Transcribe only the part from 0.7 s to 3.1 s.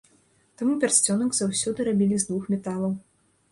пярсцёнак заўсёды рабілі з двух металаў.